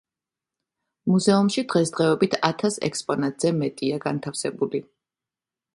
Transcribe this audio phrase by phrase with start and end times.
[1.11, 4.83] მუზეუმში დღესდღეობით ათას ექსპონატზე მეტია განთავსებული.